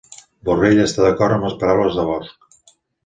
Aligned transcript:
Borrell 0.47 0.81
està 0.85 1.05
d'acord 1.07 1.35
amb 1.37 1.47
les 1.49 1.59
paraules 1.65 2.01
de 2.01 2.07
Bosch 2.09 2.57